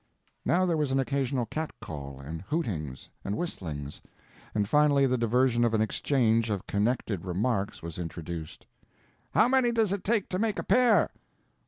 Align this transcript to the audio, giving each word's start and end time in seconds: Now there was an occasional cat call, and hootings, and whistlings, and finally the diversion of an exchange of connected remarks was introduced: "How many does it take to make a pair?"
Now 0.43 0.65
there 0.65 0.77
was 0.77 0.91
an 0.91 0.99
occasional 0.99 1.45
cat 1.45 1.69
call, 1.79 2.19
and 2.19 2.41
hootings, 2.45 3.09
and 3.23 3.37
whistlings, 3.37 4.01
and 4.55 4.67
finally 4.67 5.05
the 5.05 5.15
diversion 5.15 5.63
of 5.63 5.75
an 5.75 5.81
exchange 5.83 6.49
of 6.49 6.65
connected 6.65 7.23
remarks 7.23 7.83
was 7.83 7.99
introduced: 7.99 8.65
"How 9.35 9.47
many 9.47 9.71
does 9.71 9.93
it 9.93 10.03
take 10.03 10.27
to 10.29 10.39
make 10.39 10.57
a 10.57 10.63
pair?" 10.63 11.11